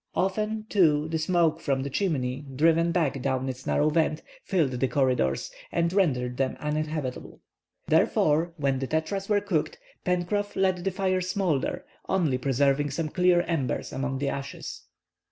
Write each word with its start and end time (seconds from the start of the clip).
Often, 0.15 0.65
too, 0.67 1.07
the 1.09 1.19
smoke 1.19 1.59
from 1.59 1.83
the 1.83 1.89
chimney, 1.91 2.43
driven 2.55 2.91
back 2.91 3.21
down 3.21 3.47
its 3.47 3.67
narrow 3.67 3.91
vent, 3.91 4.23
filled 4.43 4.71
the 4.71 4.87
corridors, 4.87 5.51
and 5.71 5.93
rendered 5.93 6.37
them 6.37 6.57
uninhabitable. 6.59 7.39
Therefore, 7.85 8.51
when 8.57 8.79
the 8.79 8.87
tetras 8.87 9.29
were 9.29 9.41
cooked 9.41 9.77
Pencroff 10.03 10.55
let 10.55 10.83
the 10.83 10.89
fire 10.89 11.21
smoulder, 11.21 11.85
only 12.09 12.39
preserving 12.39 12.89
some 12.89 13.09
clear 13.09 13.41
embers 13.41 13.93
among 13.93 14.17
the 14.17 14.29
ashes. 14.29 14.85